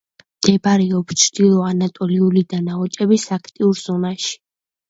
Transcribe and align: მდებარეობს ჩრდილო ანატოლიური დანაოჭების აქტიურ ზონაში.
მდებარეობს 0.43 1.19
ჩრდილო 1.23 1.59
ანატოლიური 1.73 2.43
დანაოჭების 2.55 3.29
აქტიურ 3.39 3.81
ზონაში. 3.83 4.35